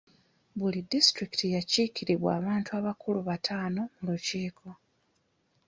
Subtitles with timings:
[0.59, 4.67] Buli disitulikiti yakiikirirwa abantu abakulu bataano mu lukiiko.